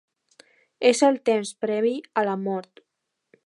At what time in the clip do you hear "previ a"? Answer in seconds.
1.67-2.25